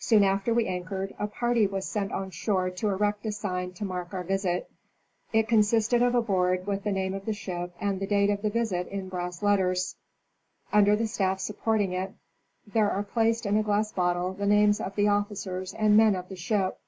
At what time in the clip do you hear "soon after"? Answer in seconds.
0.00-0.52